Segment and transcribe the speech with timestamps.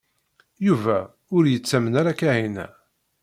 [0.67, 0.97] Yuba
[1.35, 2.67] ur yettamen ara Kahina.